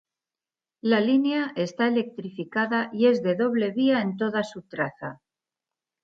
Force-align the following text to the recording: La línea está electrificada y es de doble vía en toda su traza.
La 0.81 0.99
línea 0.99 1.53
está 1.55 1.87
electrificada 1.87 2.89
y 2.91 3.05
es 3.05 3.21
de 3.21 3.35
doble 3.35 3.69
vía 3.69 4.01
en 4.01 4.17
toda 4.17 4.43
su 4.43 4.63
traza. 4.63 5.21